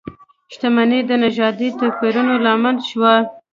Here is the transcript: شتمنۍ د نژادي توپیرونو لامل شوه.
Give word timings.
شتمنۍ 0.53 0.99
د 1.05 1.11
نژادي 1.23 1.69
توپیرونو 1.79 2.33
لامل 2.45 2.77
شوه. 2.89 3.13